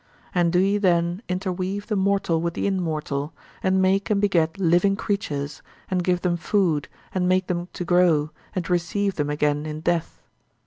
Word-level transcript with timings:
And 0.33 0.51
do 0.51 0.57
ye 0.57 0.79
then 0.79 1.21
interweave 1.29 1.85
the 1.85 1.95
mortal 1.95 2.41
with 2.41 2.55
the 2.55 2.65
immortal, 2.65 3.33
and 3.61 3.79
make 3.83 4.09
and 4.09 4.19
beget 4.19 4.57
living 4.57 4.95
creatures, 4.95 5.61
and 5.91 6.03
give 6.03 6.21
them 6.21 6.37
food, 6.37 6.87
and 7.13 7.29
make 7.29 7.45
them 7.45 7.67
to 7.73 7.85
grow, 7.85 8.31
and 8.55 8.67
receive 8.67 9.13
them 9.13 9.29
again 9.29 9.67
in 9.67 9.81
death. 9.81 10.19